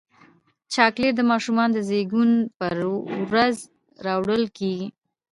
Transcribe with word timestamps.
چاکلېټ 0.73 1.13
د 1.17 1.21
ماشومانو 1.31 1.73
د 1.75 1.79
زیږون 1.89 2.31
پر 2.57 2.75
ورځ 3.29 3.55
راوړل 4.05 4.43
کېږي. 4.57 4.87